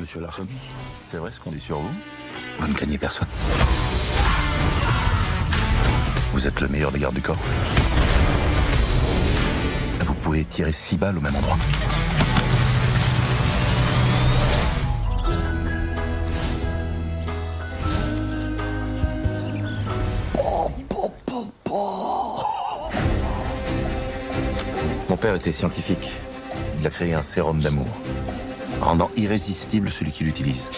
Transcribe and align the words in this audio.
Monsieur 0.00 0.20
Larson, 0.20 0.46
c'est 1.06 1.18
vrai 1.18 1.30
ce 1.30 1.38
qu'on 1.38 1.50
dit 1.50 1.60
sur 1.60 1.78
vous 1.78 1.90
Vous 2.58 2.68
ne 2.68 2.74
craignez 2.74 2.98
personne. 2.98 3.28
Vous 6.32 6.46
êtes 6.46 6.60
le 6.60 6.68
meilleur 6.68 6.90
des 6.90 6.98
gardes 6.98 7.14
du 7.14 7.22
corps. 7.22 7.38
Vous 10.06 10.14
pouvez 10.14 10.44
tirer 10.44 10.72
six 10.72 10.96
balles 10.96 11.18
au 11.18 11.20
même 11.20 11.36
endroit. 11.36 11.58
Mon 25.08 25.16
père 25.18 25.34
était 25.34 25.52
scientifique. 25.52 26.10
Il 26.80 26.86
a 26.86 26.90
créé 26.90 27.12
un 27.12 27.22
sérum 27.22 27.60
d'amour, 27.60 27.86
rendant 28.82 29.10
irrésistible 29.16 29.90
celui 29.90 30.12
qui 30.12 30.24
l'utilise. 30.24 30.70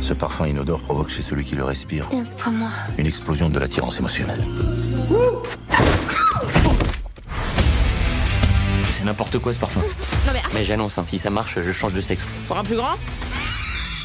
Ce 0.00 0.12
parfum 0.12 0.46
inodore 0.46 0.80
provoque 0.80 1.08
chez 1.08 1.22
celui 1.22 1.44
qui 1.44 1.56
le 1.56 1.64
respire 1.64 2.06
une 2.98 3.06
explosion 3.06 3.48
de 3.48 3.58
l'attirance 3.58 3.98
émotionnelle. 3.98 4.44
C'est 8.90 9.04
n'importe 9.04 9.38
quoi 9.38 9.52
ce 9.52 9.58
parfum. 9.58 9.80
Non 9.80 10.32
mais 10.32 10.42
Mais 10.54 10.64
j'annonce, 10.64 10.98
hein, 10.98 11.04
si 11.06 11.18
ça 11.18 11.30
marche, 11.30 11.60
je 11.60 11.72
change 11.72 11.94
de 11.94 12.00
sexe. 12.00 12.26
pour 12.46 12.58
un 12.58 12.64
plus 12.64 12.76
grand 12.76 12.94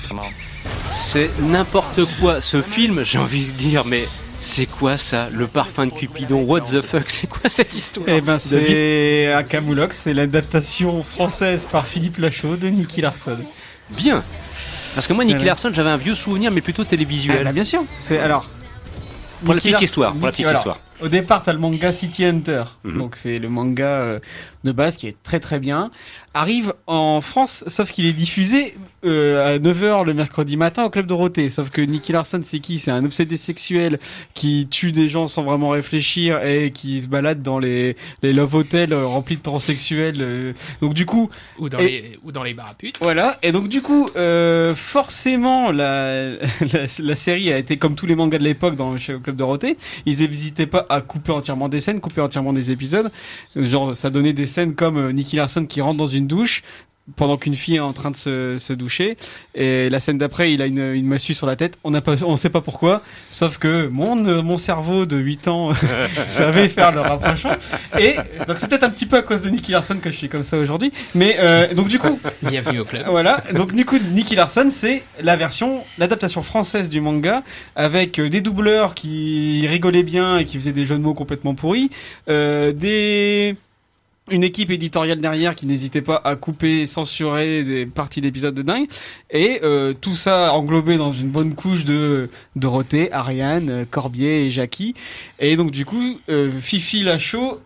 Très 0.04 0.14
marrant. 0.16 0.32
C'est 0.92 1.30
n'importe 1.42 2.02
quoi. 2.20 2.42
Ce 2.42 2.62
film, 2.62 3.04
j'ai 3.04 3.18
envie 3.20 3.46
de 3.46 3.52
dire, 3.52 3.86
mais 3.86 4.08
c'est 4.40 4.66
quoi 4.66 4.98
ça 4.98 5.28
Le 5.34 5.48
parfum 5.48 5.86
de 5.88 5.92
Cupidon? 5.92 6.42
What 6.44 6.62
the 6.62 6.82
fuck? 6.82 7.04
C'est 7.10 7.28
quoi 7.28 7.50
cette 7.50 7.74
histoire? 7.74 8.08
Eh 8.10 8.22
ben, 8.22 8.40
c'est 8.40 9.32
un 9.34 9.44
Camoulox, 9.44 9.98
c'est 9.98 10.14
l'adaptation 10.14 11.04
française 11.04 11.68
par 11.70 11.86
Philippe 11.86 12.18
Lachaud 12.18 12.56
de 12.56 12.68
Nicky 12.70 13.02
Larson. 13.02 13.38
Bien. 13.92 14.24
Parce 14.96 15.08
que 15.08 15.14
moi, 15.14 15.26
Nicky 15.26 15.40
Ouais. 15.40 15.46
Larson, 15.46 15.72
j'avais 15.74 15.90
un 15.90 15.98
vieux 15.98 16.16
souvenir, 16.16 16.52
mais 16.52 16.62
plutôt 16.62 16.84
Ah, 16.84 16.90
télévisuel. 16.90 17.44
bah, 17.44 17.52
bien 17.52 17.64
sûr. 17.64 17.84
C'est 17.98 18.20
alors. 18.20 18.48
Pour 19.44 19.54
la 19.54 19.56
Nicky 19.56 19.68
petite 19.70 19.72
Larson- 19.74 19.84
histoire, 19.86 20.12
pour 20.14 20.22
la 20.26 20.28
Nicky- 20.32 20.44
petite 20.44 20.48
alors, 20.48 20.60
histoire. 20.60 20.80
Au 21.02 21.08
départ, 21.08 21.42
t'as 21.44 21.54
le 21.54 21.60
manga 21.60 21.92
City 21.94 22.26
Hunter. 22.26 22.64
Mhm. 22.84 22.98
Donc, 22.98 23.16
c'est 23.16 23.40
le 23.40 23.48
manga 23.50 23.86
euh, 23.88 24.20
de 24.66 24.72
base 24.74 24.98
qui 24.98 25.08
est 25.08 25.16
très 25.24 25.40
très 25.40 25.60
bien. 25.60 25.92
Arrive 26.36 26.74
en 26.86 27.22
France, 27.22 27.64
sauf 27.68 27.92
qu'il 27.92 28.06
est 28.06 28.14
diffusé 28.14 28.76
euh, 29.04 29.56
à 29.56 29.60
9h 29.60 30.06
le 30.06 30.14
mercredi 30.14 30.58
matin 30.58 30.84
au 30.86 30.90
Club 30.92 31.08
Dorothée. 31.08 31.50
Sauf 31.50 31.72
que 31.72 31.82
Nicky 31.82 32.12
Larson, 32.12 32.42
c'est 32.46 32.60
qui? 32.60 32.78
C'est 32.78 32.92
un 32.92 33.04
obsédé 33.04 33.36
sexuel 33.36 34.00
qui 34.36 34.68
tue 34.70 34.92
des 34.92 35.08
gens 35.08 35.28
sans 35.28 35.42
vraiment 35.44 35.70
réfléchir 35.70 36.44
et 36.46 36.70
qui 36.72 37.02
se 37.02 37.08
balade 37.08 37.42
dans 37.42 37.58
les, 37.58 37.96
les 38.22 38.32
love 38.34 38.54
hotels 38.54 38.94
euh, 38.94 39.08
remplis 39.08 39.38
de 39.38 39.42
transsexuels. 39.42 40.18
euh. 40.22 40.54
Donc, 40.82 40.94
du 40.94 41.06
coup, 41.08 41.30
Ou 41.58 41.68
dans, 41.68 41.80
Et- 41.80 41.88
les, 41.88 42.20
ou 42.24 42.32
dans 42.32 42.44
les 42.44 42.54
bars 42.54 42.70
à 42.70 42.74
putes. 42.76 42.98
voilà, 43.02 43.36
et 43.42 43.52
donc 43.52 43.68
du 43.68 43.82
coup, 43.82 44.10
euh, 44.16 44.76
forcément, 44.76 45.72
la, 45.72 46.32
la, 46.34 46.86
la 47.00 47.16
série 47.16 47.52
a 47.52 47.58
été 47.58 47.78
comme 47.78 47.96
tous 47.96 48.06
les 48.06 48.16
mangas 48.16 48.38
de 48.38 48.44
l'époque 48.44 48.76
dans 48.76 48.96
chez 49.00 49.14
le 49.14 49.20
Club 49.20 49.36
Dorothée. 49.36 49.78
Ils 50.06 50.20
n'hésitaient 50.20 50.68
pas 50.68 50.86
à 50.90 51.02
couper 51.02 51.32
entièrement 51.32 51.70
des 51.70 51.80
scènes, 51.80 52.00
couper 52.02 52.22
entièrement 52.22 52.54
des 52.54 52.70
épisodes. 52.70 53.10
Genre, 53.56 53.96
ça 53.96 54.10
donnait 54.12 54.34
des 54.34 54.46
scènes 54.46 54.76
comme 54.76 54.98
euh, 54.98 55.12
Nicky 55.12 55.38
Larson 55.38 55.66
qui 55.66 55.82
rentre 55.82 55.98
dans 55.98 56.06
une 56.06 56.28
douche 56.30 56.64
pendant 57.16 57.38
qu'une 57.38 57.56
fille 57.56 57.76
est 57.76 57.80
en 57.80 57.94
train 57.94 58.12
de 58.12 58.16
se, 58.16 58.58
se 58.58 58.74
doucher. 58.74 59.18
Et 59.56 59.90
la 59.90 60.00
scène 60.00 60.18
d'après, 60.18 60.54
il 60.54 60.62
a 60.62 60.66
une, 60.66 60.94
une 60.94 61.06
massue 61.06 61.34
sur 61.34 61.48
la 61.48 61.56
tête. 61.56 61.78
On 61.84 61.92
n'a 61.92 62.02
pas, 62.02 62.24
on 62.24 62.36
sait 62.36 62.50
pas 62.50 62.62
pourquoi. 62.62 63.02
Sauf 63.32 63.58
que 63.58 63.88
mon, 63.88 64.16
mon 64.16 64.58
cerveau 64.58 65.06
de 65.06 65.18
8 65.18 65.48
ans 65.48 65.72
savait 66.28 66.68
faire 66.68 66.92
le 66.92 67.02
rapprochement. 67.02 67.56
Et 68.00 68.16
donc 68.48 68.58
c'est 68.58 68.68
peut-être 68.68 68.84
un 68.84 68.90
petit 68.90 69.06
peu 69.06 69.18
à 69.18 69.22
cause 69.22 69.42
de 69.42 69.50
Nicky 69.50 69.72
Larson 69.72 69.98
que 70.02 70.10
je 70.10 70.18
suis 70.18 70.30
comme 70.30 70.44
ça 70.44 70.58
aujourd'hui. 70.58 70.92
Mais 71.16 71.38
euh, 71.40 71.74
donc 71.74 71.88
du 71.88 72.00
coup, 72.00 72.20
Bienvenue 72.44 72.80
au 72.80 72.86
club. 72.86 73.06
voilà, 73.10 73.42
donc 73.54 73.74
du 73.74 73.86
coup, 73.86 73.98
Nicky 74.12 74.36
Larson, 74.36 74.68
c'est 74.70 75.04
la 75.22 75.36
version, 75.36 75.84
l'adaptation 75.98 76.42
française 76.42 76.90
du 76.90 77.02
manga, 77.02 77.44
avec 77.76 78.20
euh, 78.20 78.30
des 78.30 78.42
doubleurs 78.42 78.94
qui 78.94 79.66
rigolaient 79.68 80.04
bien 80.04 80.38
et 80.38 80.44
qui 80.44 80.58
faisaient 80.58 80.74
des 80.74 80.86
jeux 80.86 80.98
de 80.98 81.02
mots 81.04 81.14
complètement 81.14 81.56
pourris, 81.56 81.90
euh, 82.30 82.72
des 82.72 83.56
une 84.32 84.44
équipe 84.44 84.72
éditoriale 84.72 85.20
derrière 85.20 85.56
qui 85.56 85.66
n'hésitait 85.66 86.02
pas 86.02 86.22
à 86.24 86.36
couper, 86.36 86.86
censurer 86.86 87.64
des 87.64 87.86
parties 87.86 88.22
d'épisodes 88.22 88.54
de 88.54 88.62
dingue, 88.62 88.88
et 89.30 89.60
euh, 89.64 89.94
tout 89.94 90.16
ça 90.16 90.54
englobé 90.54 90.98
dans 90.98 91.12
une 91.12 91.30
bonne 91.30 91.56
couche 91.56 91.86
de 91.86 92.30
Dorothée, 92.56 93.12
Ariane, 93.12 93.70
euh, 93.70 93.86
Corbier 93.90 94.46
et 94.46 94.50
Jackie. 94.50 94.94
Et 95.40 95.56
donc 95.56 95.72
du 95.72 95.86
coup, 95.86 96.20
euh, 96.30 96.52
Fifi 96.60 97.04
Lachaud 97.04 97.62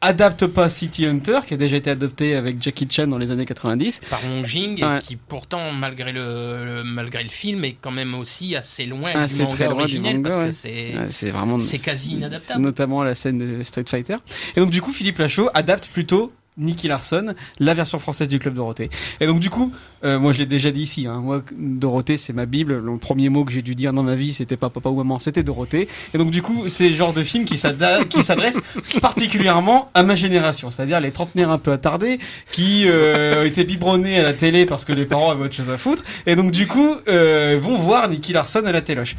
adapte 0.00 0.46
pas 0.46 0.68
City 0.68 1.06
Hunter, 1.06 1.40
qui 1.46 1.54
a 1.54 1.56
déjà 1.56 1.76
été 1.78 1.90
adopté 1.90 2.34
avec 2.36 2.60
Jackie 2.60 2.86
Chan 2.90 3.06
dans 3.06 3.16
les 3.18 3.30
années 3.30 3.46
90. 3.46 4.00
Par 4.10 4.20
Wong 4.24 4.44
Jing, 4.44 4.82
Ouais. 4.84 4.98
et 4.98 5.00
qui 5.00 5.16
pourtant, 5.16 5.72
malgré 5.72 6.12
le, 6.12 6.64
le- 6.64 6.84
malgré 6.84 7.22
le 7.22 7.30
film, 7.30 7.64
est 7.64 7.76
quand 7.80 7.90
même 7.90 8.14
aussi 8.14 8.54
assez 8.54 8.84
loin 8.86 9.12
Ah, 9.14 9.26
du 9.26 9.32
c'est 9.32 9.42
manga 9.44 9.54
très 9.54 9.64
loin 9.64 9.74
du 9.76 9.80
originel, 9.82 10.16
manga, 10.16 10.28
parce 10.28 10.40
ouais. 10.42 10.48
que 10.50 10.54
c'est 10.54 10.98
Ouais, 10.98 11.06
c'est 11.10 11.30
vraiment 11.30 11.58
c'est 11.58 11.78
quasi 11.78 12.12
inadaptable. 12.16 12.60
notamment 12.60 13.02
la 13.02 13.14
scène 13.14 13.38
de 13.38 13.62
Street 13.62 13.84
Fighter 13.88 14.16
et 14.56 14.60
donc 14.60 14.70
du 14.70 14.82
coup 14.82 14.92
Philippe 14.92 15.18
Lachaud 15.18 15.48
adapte 15.54 15.88
plutôt 15.88 16.32
Nicky 16.56 16.88
Larson, 16.88 17.34
la 17.58 17.74
version 17.74 17.98
française 17.98 18.28
du 18.28 18.38
Club 18.38 18.54
Dorothée. 18.54 18.90
Et 19.20 19.26
donc 19.26 19.40
du 19.40 19.50
coup, 19.50 19.72
euh, 20.04 20.18
moi 20.18 20.32
je 20.32 20.38
l'ai 20.38 20.46
déjà 20.46 20.70
dit 20.70 20.82
ici, 20.82 21.06
hein, 21.06 21.20
moi 21.20 21.42
Dorothée 21.52 22.16
c'est 22.16 22.32
ma 22.32 22.46
bible, 22.46 22.78
le 22.78 22.98
premier 22.98 23.28
mot 23.28 23.44
que 23.44 23.52
j'ai 23.52 23.62
dû 23.62 23.74
dire 23.74 23.92
dans 23.92 24.02
ma 24.02 24.14
vie 24.14 24.32
c'était 24.32 24.56
pas 24.56 24.70
papa 24.70 24.88
ou 24.88 24.96
maman, 24.96 25.18
c'était 25.18 25.42
Dorothée. 25.42 25.88
Et 26.14 26.18
donc 26.18 26.30
du 26.30 26.42
coup 26.42 26.64
c'est 26.68 26.88
le 26.88 26.94
genre 26.94 27.12
de 27.12 27.24
film 27.24 27.44
qui 27.44 27.58
s'adresse 27.58 28.60
particulièrement 29.00 29.88
à 29.94 30.02
ma 30.02 30.14
génération, 30.14 30.70
c'est-à-dire 30.70 31.00
les 31.00 31.10
trentenaires 31.10 31.50
un 31.50 31.58
peu 31.58 31.72
attardés 31.72 32.18
qui 32.52 32.84
euh, 32.86 33.42
ont 33.42 33.46
été 33.46 33.64
biberonnés 33.64 34.20
à 34.20 34.22
la 34.22 34.32
télé 34.32 34.66
parce 34.66 34.84
que 34.84 34.92
les 34.92 35.06
parents 35.06 35.30
avaient 35.30 35.44
autre 35.44 35.54
chose 35.54 35.70
à 35.70 35.78
foutre, 35.78 36.04
et 36.26 36.36
donc 36.36 36.52
du 36.52 36.66
coup 36.66 36.94
euh, 37.08 37.58
vont 37.60 37.76
voir 37.76 38.08
Nicky 38.08 38.32
Larson 38.32 38.62
à 38.64 38.72
la 38.72 38.80
téloche. 38.80 39.16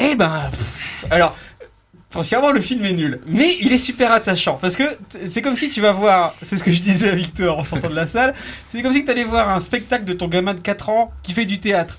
Eh 0.00 0.14
ben, 0.14 0.50
alors, 1.10 1.34
foncièrement, 2.10 2.50
le 2.50 2.60
film 2.60 2.84
est 2.84 2.92
nul. 2.92 3.20
Mais 3.26 3.56
il 3.60 3.72
est 3.72 3.78
super 3.78 4.12
attachant. 4.12 4.58
Parce 4.60 4.76
que 4.76 4.84
c'est 5.26 5.42
comme 5.42 5.54
si 5.54 5.68
tu 5.68 5.80
vas 5.80 5.92
voir, 5.92 6.34
c'est 6.42 6.56
ce 6.56 6.64
que 6.64 6.70
je 6.70 6.80
disais 6.80 7.10
à 7.10 7.14
Victor 7.14 7.58
en 7.58 7.64
sortant 7.64 7.90
de 7.90 7.94
la 7.94 8.06
salle, 8.06 8.34
c'est 8.68 8.82
comme 8.82 8.92
si 8.92 9.04
tu 9.04 9.10
allais 9.10 9.24
voir 9.24 9.48
un 9.50 9.60
spectacle 9.60 10.04
de 10.04 10.12
ton 10.12 10.28
gamin 10.28 10.54
de 10.54 10.60
4 10.60 10.88
ans 10.88 11.12
qui 11.22 11.32
fait 11.32 11.46
du 11.46 11.58
théâtre. 11.58 11.98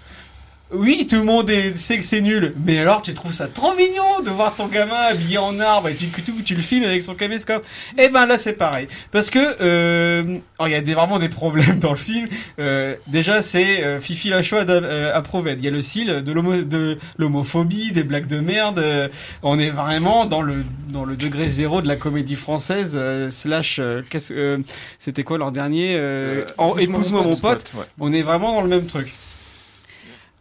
Oui, 0.71 1.07
tout 1.09 1.15
le 1.15 1.23
monde 1.23 1.49
est- 1.49 1.75
sait 1.75 1.97
que 1.97 2.03
c'est 2.03 2.21
nul, 2.21 2.53
mais 2.63 2.77
alors 2.77 3.01
tu 3.01 3.15
trouves 3.15 3.31
ça 3.31 3.47
trop 3.47 3.73
mignon 3.75 4.21
de 4.23 4.29
voir 4.29 4.55
ton 4.55 4.67
gamin 4.67 4.93
habillé 5.09 5.39
en 5.39 5.59
arbre 5.59 5.87
et 5.89 5.95
tu, 5.95 6.09
tu, 6.09 6.31
tu 6.43 6.53
le 6.53 6.61
filmes 6.61 6.83
avec 6.83 7.01
son 7.01 7.15
caméscope. 7.15 7.65
Eh 7.97 8.07
ben 8.09 8.27
là 8.27 8.37
c'est 8.37 8.53
pareil, 8.53 8.87
parce 9.11 9.31
que 9.31 9.39
euh, 9.61 10.37
alors, 10.59 10.67
il 10.67 10.71
y 10.71 10.75
a 10.75 10.81
des, 10.81 10.93
vraiment 10.93 11.17
des 11.17 11.27
problèmes 11.29 11.79
dans 11.79 11.89
le 11.89 11.97
film. 11.97 12.27
Euh, 12.59 12.95
déjà 13.07 13.41
c'est 13.41 13.83
euh, 13.83 13.99
Fifi 13.99 14.29
Lachaud 14.29 14.57
à, 14.57 14.69
euh, 14.69 15.11
à 15.11 15.21
Proved. 15.23 15.57
Il 15.57 15.65
y 15.65 15.67
a 15.67 15.71
le 15.71 15.81
style 15.81 16.21
de 16.23 16.31
l'homo- 16.31 16.61
de 16.63 16.99
l'homophobie, 17.17 17.91
des 17.91 18.03
blagues 18.03 18.27
de 18.27 18.39
merde. 18.39 18.77
euh, 18.77 19.07
on 19.41 19.57
est 19.57 19.71
vraiment 19.71 20.25
dans 20.25 20.43
le 20.43 20.63
dans 20.89 21.03
le 21.03 21.15
degré 21.15 21.49
zéro 21.49 21.81
de 21.81 21.87
la 21.87 21.95
comédie 21.95 22.35
française 22.35 22.93
euh, 22.95 23.31
slash 23.31 23.79
euh, 23.79 24.03
qu'est-ce 24.07 24.33
euh, 24.33 24.59
c'était 24.99 25.23
quoi 25.23 25.39
leur 25.39 25.51
dernier 25.51 25.95
euh, 25.97 26.43
épouse-moi 26.77 27.23
mon 27.23 27.35
pote. 27.37 27.71
ouais. 27.75 27.85
On 27.99 28.13
est 28.13 28.21
vraiment 28.21 28.53
dans 28.53 28.61
le 28.61 28.67
même 28.69 28.85
truc. 28.85 29.11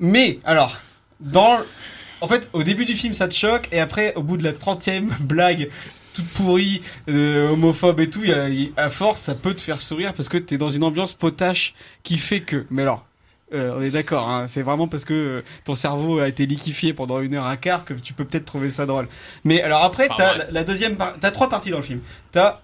Mais, 0.00 0.38
alors, 0.44 0.76
dans. 1.20 1.58
En 2.20 2.26
fait, 2.26 2.48
au 2.52 2.62
début 2.64 2.84
du 2.84 2.94
film, 2.94 3.12
ça 3.14 3.28
te 3.28 3.34
choque, 3.34 3.68
et 3.70 3.78
après, 3.80 4.12
au 4.14 4.22
bout 4.22 4.36
de 4.36 4.42
la 4.44 4.52
30ème 4.52 5.08
blague, 5.20 5.68
toute 6.14 6.26
pourrie, 6.30 6.82
euh, 7.08 7.48
homophobe 7.50 8.00
et 8.00 8.10
tout, 8.10 8.24
y 8.24 8.32
a- 8.32 8.48
à 8.76 8.90
force, 8.90 9.20
ça 9.20 9.34
peut 9.36 9.54
te 9.54 9.60
faire 9.60 9.80
sourire 9.80 10.12
parce 10.14 10.28
que 10.28 10.36
t'es 10.38 10.58
dans 10.58 10.70
une 10.70 10.82
ambiance 10.82 11.12
potache 11.12 11.74
qui 12.02 12.18
fait 12.18 12.40
que. 12.40 12.66
Mais 12.70 12.82
alors. 12.82 13.04
euh, 13.54 13.74
on 13.78 13.82
est 13.82 13.90
d'accord, 13.90 14.28
hein, 14.28 14.46
c'est 14.48 14.62
vraiment 14.62 14.88
parce 14.88 15.04
que 15.06 15.14
euh, 15.14 15.42
ton 15.64 15.74
cerveau 15.74 16.18
a 16.18 16.28
été 16.28 16.44
liquéfié 16.44 16.92
pendant 16.92 17.20
une 17.20 17.34
heure 17.34 17.46
un 17.46 17.56
quart 17.56 17.84
que 17.86 17.94
tu 17.94 18.12
peux 18.12 18.24
peut-être 18.26 18.44
trouver 18.44 18.68
ça 18.70 18.84
drôle. 18.84 19.08
Mais 19.44 19.62
alors 19.62 19.84
après, 19.84 20.08
t'as 20.16 20.36
la, 20.36 20.50
la 20.50 20.64
deuxième, 20.64 20.96
par- 20.96 21.14
t'as 21.20 21.30
trois 21.30 21.48
parties 21.48 21.70
dans 21.70 21.78
le 21.78 21.82
film. 21.84 22.00
T'as 22.32 22.60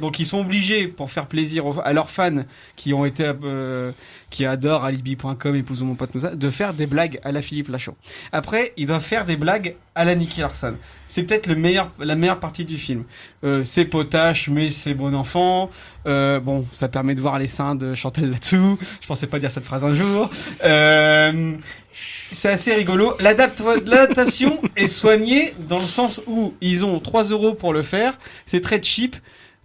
donc 0.00 0.18
ils 0.18 0.26
sont 0.26 0.40
obligés 0.40 0.86
pour 0.88 1.10
faire 1.10 1.26
plaisir 1.26 1.64
à 1.84 1.92
leurs 1.92 2.10
fans 2.10 2.44
qui 2.76 2.92
ont 2.94 3.04
été 3.04 3.30
euh, 3.44 3.92
qui 4.30 4.44
adorent 4.46 4.84
alibi.com 4.84 5.54
épousons 5.56 5.86
mon 5.86 5.94
pote 5.94 6.14
Moussa 6.14 6.34
de 6.34 6.50
faire 6.50 6.74
des 6.74 6.86
blagues 6.86 7.20
à 7.22 7.32
la 7.32 7.42
Philippe 7.42 7.68
Lachaud. 7.68 7.94
Après, 8.32 8.72
ils 8.76 8.86
doivent 8.86 9.02
faire 9.02 9.24
des 9.24 9.36
blagues 9.36 9.74
à 9.94 10.04
la 10.04 10.14
Nicky 10.14 10.40
Larson. 10.40 10.74
C'est 11.06 11.24
peut-être 11.24 11.46
le 11.46 11.54
meilleur 11.54 11.90
la 11.98 12.14
meilleure 12.14 12.40
partie 12.40 12.64
du 12.64 12.78
film. 12.78 13.04
Euh, 13.44 13.62
c'est 13.64 13.84
potache 13.84 14.48
mais 14.48 14.70
c'est 14.70 14.94
bon 14.94 15.14
enfant. 15.14 15.70
Euh, 16.06 16.40
bon, 16.40 16.66
ça 16.72 16.88
permet 16.88 17.14
de 17.14 17.20
voir 17.20 17.38
les 17.38 17.48
seins 17.48 17.74
de 17.74 17.94
Chantal 17.94 18.30
là-dessous. 18.30 18.78
Je 19.00 19.06
pensais 19.06 19.26
pas 19.26 19.38
dire 19.38 19.50
cette 19.52 19.64
phrase 19.64 19.84
un 19.84 19.94
jour. 19.94 20.30
Euh, 20.64 21.52
c'est 21.92 22.48
assez 22.48 22.74
rigolo. 22.74 23.14
L'adapt- 23.20 23.62
L'adaptation 23.86 24.60
est 24.76 24.86
soignée 24.88 25.54
dans 25.68 25.78
le 25.78 25.86
sens 25.86 26.22
où 26.26 26.54
ils 26.62 26.86
ont 26.86 26.98
3 27.00 27.24
euros 27.24 27.54
pour 27.54 27.72
le 27.72 27.82
faire. 27.82 28.18
C'est 28.46 28.62
très 28.62 28.82
cheap. 28.82 29.16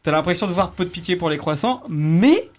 T'as 0.07 0.13
l'impression 0.13 0.47
de 0.47 0.53
voir 0.53 0.71
peu 0.71 0.85
de 0.85 0.89
pitié 0.89 1.17
pour 1.17 1.29
les 1.29 1.35
croissants, 1.35 1.83
mais 1.89 2.49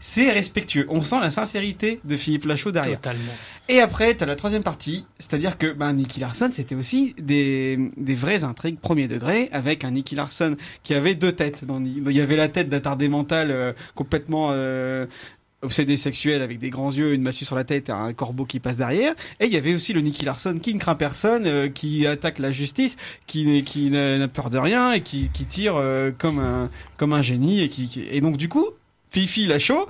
c'est 0.00 0.28
respectueux. 0.32 0.86
On 0.88 1.02
sent 1.02 1.20
la 1.20 1.30
sincérité 1.30 2.00
de 2.04 2.16
Philippe 2.16 2.46
Lachaud 2.46 2.72
derrière. 2.72 2.96
Totalement. 3.00 3.32
Et 3.68 3.78
après, 3.78 4.12
t'as 4.14 4.26
la 4.26 4.34
troisième 4.34 4.64
partie, 4.64 5.06
c'est-à-dire 5.20 5.56
que 5.56 5.72
ben, 5.72 5.92
Nicky 5.92 6.18
Larson, 6.18 6.48
c'était 6.50 6.74
aussi 6.74 7.14
des, 7.18 7.78
des 7.96 8.14
vraies 8.16 8.42
intrigues 8.42 8.80
premier 8.80 9.06
degré, 9.06 9.48
avec 9.52 9.84
un 9.84 9.92
Nicky 9.92 10.16
Larson 10.16 10.56
qui 10.82 10.94
avait 10.94 11.14
deux 11.14 11.30
têtes. 11.30 11.64
Dans- 11.64 11.80
Il 11.80 12.10
y 12.10 12.20
avait 12.20 12.34
la 12.34 12.48
tête 12.48 12.68
d'attardé 12.68 13.08
mental 13.08 13.52
euh, 13.52 13.72
complètement 13.94 14.48
euh, 14.50 15.06
obsédé 15.62 15.96
sexuel 15.96 16.42
avec 16.42 16.58
des 16.58 16.70
grands 16.70 16.90
yeux, 16.90 17.14
une 17.14 17.22
massue 17.22 17.44
sur 17.44 17.56
la 17.56 17.64
tête 17.64 17.88
et 17.88 17.92
un 17.92 18.12
corbeau 18.12 18.44
qui 18.44 18.60
passe 18.60 18.76
derrière. 18.76 19.14
Et 19.40 19.46
il 19.46 19.52
y 19.52 19.56
avait 19.56 19.74
aussi 19.74 19.92
le 19.92 20.00
Nicky 20.00 20.24
Larson 20.24 20.56
qui 20.60 20.74
ne 20.74 20.78
craint 20.78 20.94
personne, 20.94 21.46
euh, 21.46 21.68
qui 21.68 22.06
attaque 22.06 22.38
la 22.38 22.52
justice, 22.52 22.96
qui, 23.26 23.62
qui 23.64 23.90
n'a 23.90 24.28
peur 24.28 24.50
de 24.50 24.58
rien 24.58 24.92
et 24.92 25.00
qui, 25.00 25.30
qui 25.30 25.46
tire 25.46 25.76
euh, 25.76 26.10
comme 26.16 26.38
un 26.38 26.70
comme 26.96 27.12
un 27.12 27.22
génie 27.22 27.62
et 27.62 27.68
qui, 27.68 27.88
qui- 27.88 28.06
et 28.10 28.20
donc 28.20 28.36
du 28.36 28.48
coup 28.48 28.66
Fifi 29.10 29.46
Lachaud 29.46 29.86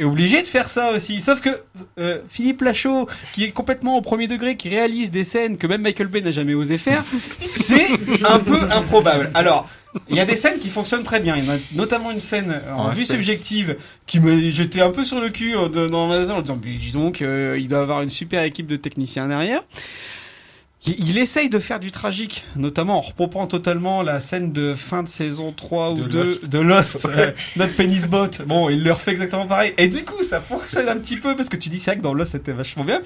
est 0.00 0.04
obligé 0.04 0.42
de 0.42 0.48
faire 0.48 0.68
ça 0.68 0.92
aussi. 0.92 1.20
Sauf 1.20 1.40
que 1.40 1.50
euh, 1.98 2.20
Philippe 2.28 2.62
Lachaud, 2.62 3.06
qui 3.32 3.44
est 3.44 3.50
complètement 3.50 3.96
au 3.96 4.00
premier 4.00 4.26
degré, 4.26 4.56
qui 4.56 4.68
réalise 4.68 5.10
des 5.10 5.24
scènes 5.24 5.58
que 5.58 5.66
même 5.66 5.82
Michael 5.82 6.08
Bay 6.08 6.22
n'a 6.22 6.30
jamais 6.30 6.54
osé 6.54 6.78
faire, 6.78 7.04
c'est 7.38 7.86
un 8.24 8.38
peu 8.38 8.60
improbable. 8.70 9.30
Alors, 9.34 9.68
il 10.08 10.16
y 10.16 10.20
a 10.20 10.24
des 10.24 10.36
scènes 10.36 10.58
qui 10.58 10.70
fonctionnent 10.70 11.02
très 11.02 11.20
bien. 11.20 11.36
Il 11.36 11.44
y 11.44 11.50
en 11.50 11.54
a 11.54 11.58
notamment 11.74 12.10
une 12.10 12.20
scène 12.20 12.60
en 12.74 12.88
vue 12.88 13.04
subjective 13.04 13.76
qui 14.06 14.20
me 14.20 14.50
jetait 14.50 14.80
un 14.80 14.90
peu 14.90 15.04
sur 15.04 15.20
le 15.20 15.28
cul 15.28 15.54
euh, 15.54 15.88
dans 15.88 16.06
magasin 16.06 16.34
en 16.34 16.40
disant, 16.40 16.58
mais 16.64 16.72
dis 16.72 16.92
donc, 16.92 17.22
euh, 17.22 17.58
il 17.60 17.68
doit 17.68 17.82
avoir 17.82 18.02
une 18.02 18.08
super 18.08 18.42
équipe 18.44 18.66
de 18.66 18.76
techniciens 18.76 19.28
derrière. 19.28 19.62
Il, 20.86 21.18
essaye 21.18 21.50
de 21.50 21.58
faire 21.58 21.78
du 21.78 21.90
tragique, 21.90 22.46
notamment 22.56 22.96
en 22.96 23.00
repompant 23.02 23.46
totalement 23.46 24.02
la 24.02 24.18
scène 24.18 24.50
de 24.50 24.74
fin 24.74 25.02
de 25.02 25.08
saison 25.08 25.52
3 25.52 25.90
ou 25.90 25.94
De 25.96 26.08
2 26.08 26.24
Lost. 26.24 26.48
de 26.48 26.58
Lost, 26.58 27.08
notre 27.56 27.76
penis 27.76 28.06
bot. 28.06 28.30
Bon, 28.46 28.70
il 28.70 28.82
le 28.82 28.90
refait 28.90 29.10
exactement 29.10 29.46
pareil. 29.46 29.74
Et 29.76 29.88
du 29.88 30.04
coup, 30.04 30.22
ça 30.22 30.40
fonctionne 30.40 30.88
un 30.88 30.96
petit 30.96 31.16
peu 31.16 31.36
parce 31.36 31.50
que 31.50 31.56
tu 31.56 31.68
dis 31.68 31.78
c'est 31.78 31.90
vrai 31.90 31.98
que 31.98 32.02
dans 32.02 32.14
Lost 32.14 32.32
c'était 32.32 32.52
vachement 32.52 32.84
bien. 32.84 33.02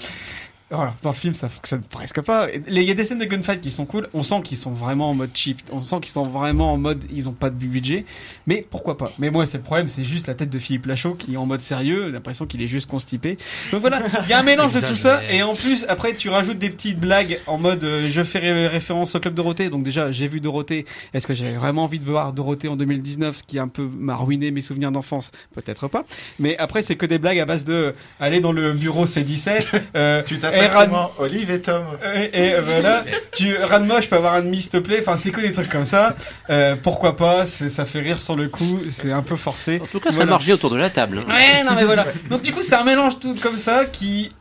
Voilà, 0.71 0.95
dans 1.03 1.11
le 1.11 1.15
film 1.15 1.35
ça 1.35 1.49
fonctionne 1.49 1.83
presque 1.83 2.21
pas. 2.23 2.49
Il 2.69 2.83
y 2.83 2.91
a 2.91 2.95
des 2.95 3.05
scènes 3.05 3.19
de 3.19 3.25
gunfight 3.27 3.61
qui 3.61 3.71
sont 3.71 3.85
cool. 3.85 4.09
On 4.15 4.23
sent 4.23 4.41
qu'ils 4.43 4.57
sont 4.57 4.73
vraiment 4.73 5.11
en 5.11 5.15
mode 5.15 5.31
cheap. 5.35 5.61
On 5.71 5.81
sent 5.81 5.97
qu'ils 6.01 6.11
sont 6.11 6.25
vraiment 6.27 6.73
en 6.73 6.79
mode 6.79 7.05
ils 7.13 7.29
ont 7.29 7.33
pas 7.33 7.51
de 7.51 7.55
budget. 7.55 8.05
Mais 8.47 8.65
pourquoi 8.71 8.97
pas? 8.97 9.13
Mais 9.19 9.31
moi 9.31 9.45
c'est 9.47 9.59
le 9.59 9.63
problème, 9.63 9.89
c'est 9.89 10.03
juste 10.05 10.27
la 10.27 10.35
tête 10.35 10.51
de 10.51 10.59
Philippe 10.59 10.87
Lachaud 10.87 11.15
qui 11.15 11.35
est 11.35 11.37
en 11.37 11.47
mode 11.47 11.61
sérieux. 11.61 12.09
L'impression 12.11 12.47
qu'il 12.47 12.61
est 12.63 12.67
juste 12.67 12.89
constipé. 12.91 13.37
Donc 13.73 13.83
voilà, 13.83 14.03
il 14.25 14.31
y 14.31 14.33
a 14.33 14.41
un 14.41 14.43
mélange 14.43 14.73
de 14.73 14.81
tout 14.81 14.95
ça. 14.97 15.21
Et 15.31 15.43
en 15.43 15.55
plus 15.55 15.85
après 15.89 16.15
tu 16.15 16.29
rajoutes 16.31 16.59
des 16.59 16.71
petites 16.71 16.99
blagues 16.99 17.39
en 17.47 17.59
mode 17.59 17.85
euh, 17.85 18.09
je 18.09 18.23
fais 18.23 18.39
ré- 18.41 18.67
référence 18.67 19.15
au 19.15 19.21
club 19.21 19.35
Dorothée. 19.35 19.69
Donc 19.69 19.85
déjà 19.85 20.11
j'ai 20.13 20.27
vu 20.29 20.41
Dorothée. 20.41 20.87
Est-ce 21.13 21.27
que 21.29 21.35
j'avais 21.35 21.57
vraiment 21.57 21.85
envie 21.85 21.99
de 22.01 22.05
voir 22.07 22.33
Dorothée 22.33 22.69
en 22.69 22.77
2019, 22.77 23.37
ce 23.37 23.43
qui 23.43 23.59
un 23.59 23.69
peu 23.69 23.89
m'a 23.99 24.17
ruiné 24.17 24.51
mes 24.51 24.63
souvenirs 24.63 24.91
d'enfance 24.91 25.31
Peut-être 25.55 25.89
pas. 25.89 26.05
Mais 26.41 26.57
après 26.59 26.83
c'est 26.83 26.97
que 26.97 27.07
des 27.07 27.19
blagues 27.19 27.39
à 27.39 27.45
base 27.45 27.65
de 27.65 27.95
aller 28.19 28.41
dans 28.41 28.53
le 28.53 28.73
bureau 28.73 29.05
C17. 29.05 29.83
euh, 29.95 30.23
Tu 30.25 30.39
Et 30.55 30.61
t'appelles 30.69 30.91
Ran- 30.91 31.11
Olive 31.19 31.51
et 31.51 31.61
Tom. 31.61 31.83
et, 32.15 32.25
et, 32.49 32.55
euh, 32.55 32.61
voilà, 32.63 33.05
tu 33.33 33.57
Ranma, 33.63 34.01
je 34.01 34.09
peux 34.09 34.17
avoir 34.17 34.35
un 34.35 34.43
demi 34.43 34.61
s'il 34.61 34.71
te 34.71 34.77
plaît. 34.79 34.99
Enfin, 35.01 35.17
c'est 35.17 35.31
que 35.31 35.41
des 35.41 35.53
trucs 35.53 35.69
comme 35.69 35.85
ça. 35.85 36.15
Euh, 36.51 36.75
pourquoi 36.83 37.17
pas? 37.17 37.45
Ça 37.47 37.85
fait 37.85 38.01
rire 38.01 38.21
sur 38.23 38.37
le 38.37 38.49
coup. 38.49 38.79
C'est 38.91 39.13
un 39.13 39.23
peu 39.23 39.37
forcé. 39.37 39.81
En 39.83 39.87
tout 39.87 40.01
cas, 40.01 40.13
ça 40.13 40.25
marche 40.25 40.45
bien 40.47 40.55
autour 40.55 40.71
de 40.71 40.77
la 40.77 40.91
table. 40.91 41.21
hein. 41.27 41.31
Ouais, 41.33 41.65
non 41.65 41.73
mais 41.75 41.85
voilà. 41.85 42.07
Donc 42.31 42.43
du 42.43 42.53
coup, 42.53 42.63
c'est 42.63 42.75
un 42.77 42.85
mélange 42.85 43.19
tout 43.21 43.35
comme 43.43 43.57
ça 43.59 43.85
qui 43.85 44.33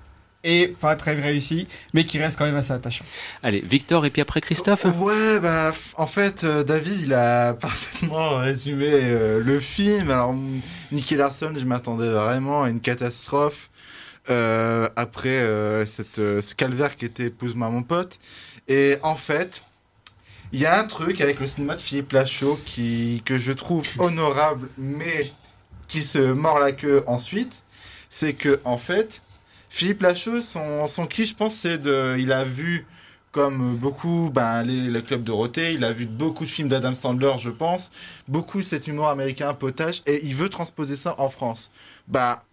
est 0.46 0.68
pas 0.78 0.98
très 0.98 1.14
réussi, 1.14 1.68
mais 1.94 2.04
qui 2.04 2.20
reste 2.20 2.38
quand 2.38 2.44
même 2.44 2.58
assez 2.58 2.74
attachant. 2.74 3.06
Allez, 3.44 3.62
Victor 3.66 4.06
et 4.06 4.10
puis 4.10 4.22
après 4.22 4.42
Christophe? 4.42 4.84
Ouais, 5.00 5.40
bah, 5.40 5.72
en 5.96 6.06
fait, 6.06 6.44
euh, 6.44 6.66
David, 6.66 7.00
il 7.02 7.14
a 7.14 7.54
parfaitement 7.62 8.36
résumé 8.40 8.90
euh, 8.92 9.42
le 9.42 9.60
film. 9.62 10.12
Alors, 10.12 10.36
Nicky 10.92 11.16
Larson, 11.16 11.54
je 11.58 11.64
m'attendais 11.64 12.10
vraiment 12.10 12.64
à 12.64 12.70
une 12.70 12.82
catastrophe 12.82 13.70
euh, 14.30 14.88
après 14.96 15.30
euh, 15.30 15.86
cette, 15.86 16.20
euh, 16.20 16.42
ce 16.42 16.56
calvaire 16.56 16.96
qui 16.96 17.06
était 17.06 17.26
Épouse-moi 17.26 17.70
mon 17.70 17.84
pote. 17.84 18.20
Et 18.68 18.98
en 19.04 19.16
fait, 19.16 19.66
il 20.54 20.60
y 20.60 20.66
a 20.66 20.80
un 20.80 20.86
truc 20.86 21.20
avec 21.20 21.40
le 21.40 21.48
cinéma 21.48 21.76
de 21.76 21.82
Philippe 21.82 22.14
Lachaud 22.14 22.60
qui, 22.66 23.22
que 23.26 23.38
je 23.38 23.52
trouve 23.52 23.86
honorable, 24.00 24.70
mais 24.78 25.34
qui 25.88 26.02
se 26.02 26.20
mord 26.20 26.60
la 26.60 26.72
queue 26.72 27.04
ensuite. 27.08 27.64
C'est 28.10 28.34
que, 28.34 28.62
en 28.64 28.78
fait, 28.78 29.22
Philippe 29.70 30.02
Lachaud, 30.02 30.42
son, 30.42 30.88
son 30.88 31.06
qui, 31.06 31.26
je 31.26 31.36
pense, 31.36 31.56
c'est 31.56 31.78
de. 31.78 32.16
Il 32.20 32.32
a 32.32 32.44
vu 32.44 32.86
comme 33.34 33.76
beaucoup 33.76 34.30
ben, 34.32 34.64
les, 34.64 34.88
le 34.88 35.02
Club 35.02 35.24
Dorothée, 35.24 35.74
il 35.74 35.84
a 35.84 35.92
vu 35.92 36.06
beaucoup 36.06 36.46
de 36.46 36.50
films 36.50 36.70
d'Adam 36.70 36.94
Sandler, 36.94 37.34
je 37.40 37.50
pense, 37.50 37.92
beaucoup 38.28 38.62
cet 38.62 38.88
humour 38.88 39.10
américain 39.10 39.54
potage, 39.56 40.04
et 40.06 40.24
il 40.24 40.36
veut 40.36 40.50
transposer 40.50 40.96
ça 40.96 41.16
en 41.18 41.30
France. 41.30 41.72
Bah, 42.08 42.44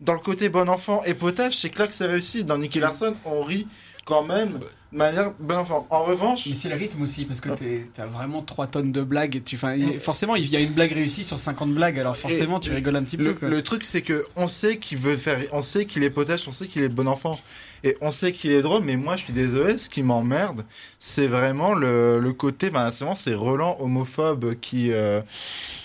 dans 0.00 0.12
le 0.14 0.18
côté 0.20 0.48
bon 0.48 0.68
enfant 0.68 1.02
et 1.04 1.14
potage, 1.14 1.58
c'est 1.60 1.70
que 1.70 1.78
là 1.78 1.86
que 1.86 1.94
c'est 1.94 2.06
réussi. 2.06 2.44
Dans 2.44 2.58
Nicky 2.58 2.80
Larson, 2.80 3.14
on 3.24 3.42
rit 3.44 3.66
quand 4.04 4.22
même 4.22 4.58
de 4.92 4.98
manière 4.98 5.32
bon 5.40 5.56
enfant. 5.56 5.86
En 5.90 6.04
revanche, 6.04 6.46
Mais 6.48 6.54
c'est 6.54 6.68
le 6.68 6.76
rythme 6.76 7.02
aussi, 7.02 7.24
parce 7.24 7.40
que 7.40 7.48
t'es- 7.48 7.86
t'as 7.94 8.06
vraiment 8.06 8.42
3 8.42 8.66
tonnes 8.68 8.92
de 8.92 9.02
blagues. 9.02 9.36
Et 9.36 9.40
tu, 9.40 9.56
enfin, 9.56 9.74
il- 9.74 9.98
forcément, 9.98 10.36
il 10.36 10.48
y 10.48 10.54
a 10.56 10.60
une 10.60 10.72
blague 10.72 10.92
réussie 10.92 11.24
sur 11.24 11.38
50 11.38 11.72
blagues, 11.74 11.98
alors 11.98 12.16
forcément, 12.16 12.58
Et 12.58 12.60
tu 12.60 12.70
rigoles 12.72 12.94
un 12.96 13.02
petit 13.02 13.16
peu. 13.16 13.34
quoi. 13.34 13.48
le 13.48 13.62
truc 13.62 13.84
c'est 13.84 14.02
que 14.02 14.24
on 14.36 14.46
sait 14.48 14.76
qu'il 14.78 14.98
veut 14.98 15.16
faire, 15.16 15.40
on 15.52 15.62
sait 15.62 15.86
qu'il 15.86 16.04
est 16.04 16.10
potage, 16.10 16.46
on 16.46 16.52
sait 16.52 16.68
qu'il 16.68 16.82
est 16.82 16.88
bon 16.88 17.08
enfant, 17.08 17.40
et 17.84 17.96
on 18.00 18.10
sait 18.10 18.32
qu'il 18.32 18.52
est 18.52 18.62
drôle. 18.62 18.82
Mais 18.82 18.96
moi, 18.96 19.16
je 19.16 19.24
suis 19.24 19.32
désolé, 19.32 19.78
ce 19.78 19.88
qui 19.88 20.02
m'emmerde, 20.02 20.64
c'est 20.98 21.26
vraiment 21.28 21.74
le, 21.74 22.18
le 22.20 22.32
côté, 22.32 22.70
ben, 22.70 22.90
c'est 22.90 23.04
vraiment 23.04 23.14
ces 23.16 23.34
relents 23.34 23.76
homophobes 23.80 24.54
qui 24.60 24.92
euh, 24.92 25.20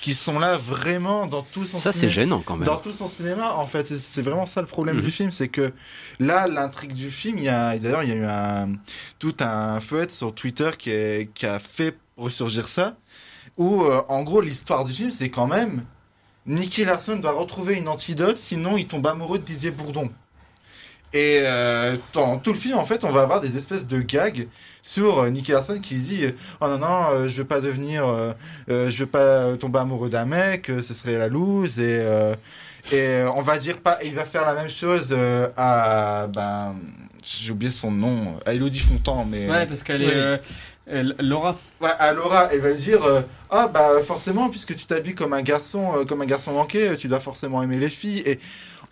qui 0.01 0.13
sont 0.13 0.39
là 0.39 0.57
vraiment 0.57 1.27
dans 1.27 1.41
tout 1.43 1.65
son 1.65 1.77
Ça, 1.79 1.91
c'est 1.91 2.09
gênant 2.09 2.41
quand 2.45 2.55
même. 2.57 2.65
Dans 2.65 2.77
tout 2.77 2.91
son 2.91 3.07
cinéma, 3.07 3.53
en 3.55 3.67
fait, 3.67 3.85
c'est- 3.87 4.21
vraiment 4.21 4.45
ça 4.45 4.61
le 4.61 4.67
problème 4.67 4.97
Mhm. 4.97 5.01
du 5.03 5.11
film, 5.11 5.31
c'est 5.31 5.47
que 5.47 5.71
là, 6.19 6.47
l'intrigue 6.47 6.93
du 6.93 7.11
film, 7.11 7.37
il 7.37 7.43
y 7.45 7.49
a 7.49 7.77
d'ailleurs, 7.77 8.03
il 8.03 8.09
y 8.09 8.13
a 8.13 8.15
eu 8.15 8.25
un 8.25 8.69
tout 9.19 9.35
un 9.39 9.79
feuillet 9.79 10.09
sur 10.09 10.33
Twitter 10.33 10.71
qui, 10.77 10.89
est- 10.91 11.29
qui 11.33 11.45
a 11.45 11.59
fait 11.59 11.97
ressurgir 12.17 12.67
ça, 12.67 12.95
où 13.57 13.83
euh, 13.83 14.01
en 14.09 14.23
gros 14.23 14.41
l'histoire 14.41 14.85
du 14.85 14.93
film, 14.93 15.11
c'est 15.11 15.29
quand 15.29 15.47
même 15.47 15.83
Nicky 16.47 16.85
Larson 16.85 17.17
doit 17.17 17.33
retrouver 17.33 17.75
une 17.75 17.87
antidote, 17.87 18.37
sinon 18.37 18.77
il 18.77 18.87
tombe 18.87 19.05
amoureux 19.05 19.37
de 19.37 19.43
Didier 19.43 19.69
Bourdon. 19.71 20.09
Et 21.13 21.41
euh, 21.43 21.97
dans 22.13 22.37
tout 22.37 22.53
le 22.53 22.57
film, 22.57 22.77
en 22.77 22.85
fait, 22.85 23.03
on 23.03 23.09
va 23.09 23.21
avoir 23.23 23.41
des 23.41 23.57
espèces 23.57 23.85
de 23.85 23.99
gags 24.01 24.47
sur 24.81 25.19
euh, 25.19 25.29
Nicky 25.29 25.51
Larson 25.51 25.79
qui 25.81 25.95
dit 25.95 26.25
Oh 26.61 26.67
non, 26.67 26.77
non, 26.77 27.03
euh, 27.11 27.27
je 27.29 27.37
veux 27.37 27.47
pas 27.47 27.59
devenir. 27.59 28.07
euh, 28.07 28.31
euh, 28.69 28.89
je 28.89 28.99
veux 28.99 29.09
pas 29.09 29.57
tomber 29.57 29.79
amoureux 29.79 30.09
d'un 30.09 30.25
mec, 30.25 30.69
euh, 30.69 30.81
ce 30.81 30.93
serait 30.93 31.17
la 31.17 31.27
loose. 31.27 31.79
Et, 31.79 31.99
euh, 32.01 32.33
et 32.93 32.99
euh, 33.01 33.31
on 33.35 33.41
va 33.41 33.57
dire 33.57 33.79
pas. 33.79 33.99
Il 34.05 34.15
va 34.15 34.23
faire 34.25 34.45
la 34.45 34.53
même 34.53 34.69
chose 34.69 35.09
euh, 35.11 35.47
à. 35.57 36.27
Ben, 36.33 36.75
j'ai 37.23 37.51
oublié 37.51 37.71
son 37.71 37.91
nom, 37.91 38.37
à 38.45 38.53
Elodie 38.53 38.79
Fontan, 38.79 39.25
mais. 39.29 39.49
Ouais, 39.49 39.65
parce 39.65 39.83
qu'elle 39.83 40.03
est. 40.03 40.33
Oui. 40.33 40.37
Laura. 41.19 41.55
Ouais, 41.79 41.89
à 41.99 42.11
Laura, 42.11 42.49
elle 42.51 42.59
va 42.59 42.69
lui 42.71 42.75
dire 42.77 43.03
euh, 43.05 43.21
Ah, 43.49 43.67
bah, 43.71 43.91
forcément, 44.03 44.49
puisque 44.49 44.75
tu 44.75 44.85
t'habilles 44.87 45.13
comme 45.15 45.31
un 45.33 45.41
garçon, 45.43 45.91
euh, 45.95 46.05
comme 46.05 46.21
un 46.21 46.25
garçon 46.25 46.51
manqué, 46.53 46.95
tu 46.97 47.07
dois 47.07 47.19
forcément 47.19 47.61
aimer 47.63 47.77
les 47.77 47.89
filles. 47.89 48.23
Et 48.25 48.39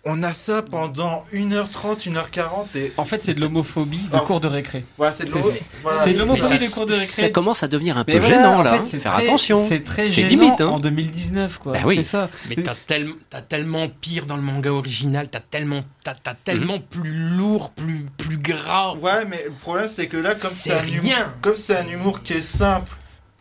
on 0.06 0.22
a 0.22 0.32
ça 0.32 0.62
pendant 0.62 1.24
1h30, 1.32 2.08
1h40. 2.08 2.74
Et 2.76 2.92
En 2.96 3.04
fait, 3.04 3.22
c'est 3.22 3.34
de 3.34 3.40
l'homophobie 3.40 3.98
de 4.10 4.16
Ah. 4.16 4.20
cour 4.20 4.40
de 4.40 4.48
récré. 4.48 4.84
voilà, 4.96 5.12
c'est 5.12 5.24
de 5.24 5.28
C'est- 5.28 5.34
l'homo- 5.36 5.50
c'est- 5.52 5.62
voilà. 5.82 5.98
c'est 5.98 6.12
de 6.14 6.18
l'homophobie 6.18 6.56
Ça- 6.56 6.66
de 6.66 6.72
cour 6.72 6.86
de 6.86 6.92
Ça 6.92 6.98
récré. 7.00 7.32
commence 7.32 7.62
à 7.62 7.68
devenir 7.68 7.98
un 7.98 8.04
peu 8.04 8.12
Mais 8.14 8.18
voilà, 8.18 8.36
gênant 8.36 8.58
en 8.58 8.62
là. 8.62 8.72
fait, 8.72 8.78
hein. 8.78 8.82
c'est 8.84 8.98
Faire 8.98 9.12
très- 9.12 9.24
attention. 9.26 9.64
C'est 9.68 9.84
très 9.84 10.06
C'est 10.06 10.28
gênant 10.28 10.28
limite, 10.44 10.60
hein. 10.62 10.68
en 10.68 10.80
2019, 10.80 11.58
quoi. 11.58 11.72
Bah 11.74 11.80
oui. 11.84 11.96
C'est 11.96 12.02
ça. 12.02 12.30
Mais 12.48 12.56
t'as 12.56 12.74
tellement, 12.74 13.14
t'as 13.28 13.42
tellement 13.42 13.88
pire 13.88 14.26
dans 14.26 14.36
le 14.36 14.42
manga 14.42 14.70
original, 14.72 15.28
t'as 15.30 15.40
tellement, 15.40 15.82
t'as, 16.02 16.14
t'as 16.14 16.34
tellement 16.34 16.78
plus 16.78 17.12
lourd, 17.12 17.70
plus, 17.70 18.06
plus 18.16 18.38
gras. 18.38 18.94
Ouais, 18.94 19.24
mais 19.28 19.42
le 19.46 19.52
problème, 19.52 19.88
c'est 19.90 20.06
que 20.06 20.16
là, 20.16 20.34
comme 20.34 20.50
c'est 20.50 20.70
C'est 20.70 20.76
un 20.78 20.86
humour. 20.86 21.12
comme 21.42 21.56
c'est 21.56 21.76
un 21.76 21.86
humour 21.88 22.22
qui 22.22 22.32
est 22.34 22.42
simple, 22.42 22.92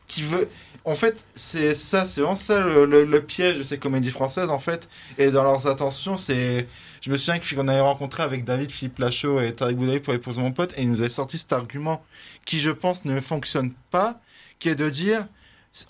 qui 0.08 0.24
veut. 0.24 0.50
En 0.90 0.96
fait, 0.96 1.24
c'est 1.36 1.76
ça, 1.76 2.08
c'est 2.08 2.22
vraiment 2.22 2.36
ça 2.36 2.60
le, 2.66 3.20
piège 3.22 3.60
de 3.60 3.64
ces 3.64 3.78
comédies 3.78 4.10
françaises, 4.10 4.50
en 4.50 4.58
fait. 4.58 4.90
Et 5.20 5.30
dans 5.30 5.44
leurs 5.44 5.68
attentions, 5.68 6.18
c'est. 6.18 6.68
Je 7.02 7.12
me 7.12 7.18
souviens 7.18 7.40
qu'on 7.40 7.68
avait 7.68 7.80
rencontré 7.80 8.24
avec 8.24 8.44
David, 8.44 8.72
Philippe 8.72 8.98
Lachaud 8.98 9.40
et 9.40 9.54
Tariq 9.54 9.76
Boudaï 9.76 10.00
pour 10.00 10.16
épouser 10.16 10.42
mon 10.42 10.52
pote, 10.52 10.74
et 10.78 10.82
il 10.82 10.90
nous 10.90 11.02
avait 11.02 11.12
sorti 11.12 11.38
cet 11.38 11.54
argument 11.54 12.04
qui, 12.44 12.60
je 12.60 12.72
pense, 12.72 13.06
ne 13.06 13.22
fonctionne 13.22 13.72
pas, 13.92 14.20
qui 14.58 14.70
est 14.70 14.76
de 14.76 14.90
dire 14.90 15.28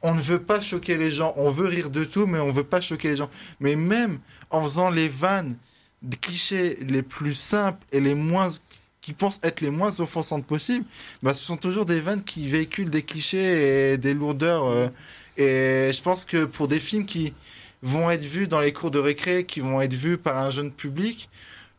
on 0.03 0.13
ne 0.13 0.21
veut 0.21 0.43
pas 0.43 0.59
choquer 0.59 0.97
les 0.97 1.11
gens, 1.11 1.33
on 1.37 1.49
veut 1.49 1.67
rire 1.67 1.89
de 1.91 2.03
tout, 2.03 2.25
mais 2.25 2.39
on 2.39 2.51
veut 2.51 2.65
pas 2.65 2.81
choquer 2.81 3.11
les 3.11 3.15
gens. 3.15 3.29
Mais 3.61 3.77
même 3.77 4.19
en 4.49 4.61
faisant 4.63 4.89
les 4.89 5.07
vannes, 5.07 5.55
des 6.01 6.17
clichés 6.17 6.77
les 6.81 7.03
plus 7.03 7.35
simples 7.35 7.85
et 7.93 8.01
les 8.01 8.15
moins 8.15 8.49
qui 9.09 9.13
pensent 9.13 9.39
être 9.43 9.61
les 9.61 9.71
moins 9.71 9.99
offensantes 9.99 10.45
possibles, 10.45 10.85
bah, 11.23 11.33
ce 11.33 11.43
sont 11.43 11.57
toujours 11.57 11.85
des 11.85 11.99
vannes 11.99 12.21
qui 12.23 12.47
véhiculent 12.47 12.91
des 12.91 13.01
clichés 13.01 13.93
et 13.93 13.97
des 13.97 14.13
lourdeurs. 14.13 14.67
euh, 14.67 14.87
et 15.37 15.91
je 15.93 16.01
pense 16.03 16.25
que 16.25 16.45
pour 16.45 16.67
des 16.67 16.79
films 16.79 17.05
qui 17.05 17.33
vont 17.81 18.11
être 18.11 18.23
vus 18.23 18.47
dans 18.47 18.59
les 18.59 18.71
cours 18.73 18.91
de 18.91 18.99
récré, 18.99 19.45
qui 19.45 19.61
vont 19.61 19.81
être 19.81 19.93
vus 19.95 20.17
par 20.17 20.37
un 20.37 20.51
jeune 20.51 20.69
public, 20.71 21.29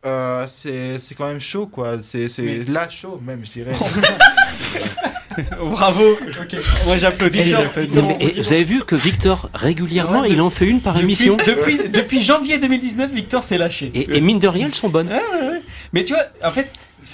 euh, 0.06 0.44
c'est 0.49 0.99
c'est 0.99 1.14
quand 1.14 1.26
même 1.28 1.40
chaud, 1.40 1.66
quoi. 1.66 1.99
C'est 2.02 2.26
c'est 2.28 2.42
Oui. 2.42 2.64
la 2.68 2.88
chaud, 2.88 3.20
même, 3.25 3.44
je 3.44 3.50
dirais. 3.50 3.72
Bravo. 5.60 6.12
Ok. 6.40 6.56
Moi, 6.87 6.96
j'applaudis. 6.96 7.38
Et 8.20 8.40
vous 8.40 8.52
avez 8.52 8.64
vu 8.64 8.84
que 8.84 8.96
Victor, 8.96 9.49
régulièrement, 9.54 10.22
Ouais, 10.22 10.30
il 10.30 10.40
en 10.40 10.50
fait 10.50 10.66
une 10.66 10.80
par 10.80 10.94
Depuis, 10.94 11.04
émission. 11.06 11.37
depuis, 11.37 11.88
depuis 11.88 12.22
janvier 12.22 12.58
2019, 12.58 13.12
Victor 13.12 13.42
s'est 13.44 13.58
lâché. 13.58 13.90
Et, 13.94 14.16
et 14.16 14.20
mine 14.20 14.38
de 14.38 14.49
rien, 14.49 14.66
elles 14.66 14.75
sont 14.75 14.88
bonnes. 14.88 15.08
Ouais, 15.08 15.14
ouais, 15.14 15.49
ouais. 15.49 15.62
Mais 15.92 16.02
tu 16.04 16.14
vois, 16.14 16.25
en 16.44 16.50
fait, 16.52 16.72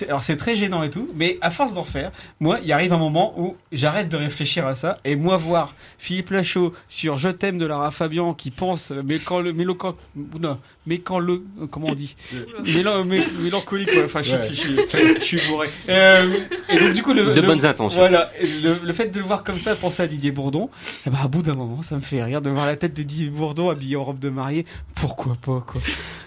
alors 0.08 0.22
c'est 0.22 0.36
très 0.36 0.56
gênant 0.56 0.82
et 0.82 0.90
tout, 0.90 1.08
mais 1.14 1.38
à 1.40 1.50
force 1.50 1.74
d'en 1.74 1.84
faire, 1.84 2.10
moi, 2.40 2.58
il 2.62 2.72
arrive 2.72 2.92
un 2.92 2.98
moment 2.98 3.34
où 3.38 3.56
j'arrête 3.72 4.08
de 4.08 4.16
réfléchir 4.16 4.66
à 4.66 4.74
ça 4.74 4.98
et 5.04 5.16
moi 5.16 5.36
voir 5.36 5.74
Philippe 5.98 6.30
Lachaud 6.30 6.72
sur 6.88 7.16
Je 7.18 7.28
t'aime 7.28 7.58
de 7.58 7.66
Lara 7.66 7.90
Fabian 7.90 8.34
qui 8.34 8.50
pense, 8.50 8.92
mais 9.04 9.18
quand 9.18 9.40
le, 9.40 9.52
quand- 9.74 9.96
non, 10.40 10.58
mais 10.86 10.98
quand 10.98 11.18
le, 11.18 11.42
comment 11.70 11.88
on 11.88 11.94
dit, 11.94 12.14
Mélan- 12.64 13.04
mé- 13.04 13.24
mélancolique, 13.42 13.88
ouais, 13.88 14.04
enfin, 14.04 14.22
je, 14.22 14.30
suis- 14.30 14.36
Ouais. 14.36 14.48
je, 14.50 14.54
suis- 14.96 15.14
je 15.18 15.24
suis 15.24 15.40
bourré. 15.48 15.68
Euh, 15.88 16.32
et 16.68 16.78
donc 16.78 16.92
du 16.92 17.02
coup, 17.02 17.12
le, 17.12 17.24
De 17.24 17.40
le- 17.40 17.46
bonnes 17.46 17.64
intentions. 17.64 17.98
Voilà, 17.98 18.30
le, 18.40 18.78
le 18.84 18.92
fait 18.92 19.06
de 19.08 19.18
le 19.18 19.24
voir 19.24 19.44
comme 19.44 19.58
ça, 19.58 19.74
penser 19.76 20.02
à 20.02 20.06
Didier 20.06 20.30
Bourdon, 20.32 20.70
eh 21.06 21.10
ben, 21.10 21.18
à 21.22 21.28
bout 21.28 21.42
d'un 21.42 21.54
moment, 21.54 21.82
ça 21.82 21.94
me 21.94 22.00
fait 22.00 22.22
rire 22.22 22.42
de 22.42 22.50
voir 22.50 22.66
la 22.66 22.76
tête 22.76 22.94
de 22.94 23.02
Didier 23.02 23.30
Bourdon 23.30 23.70
habillé 23.70 23.96
en 23.96 24.04
robe 24.04 24.18
de 24.18 24.28
mariée. 24.28 24.66
Pourquoi 24.94 25.34
pas, 25.34 25.64
quoi 25.66 25.80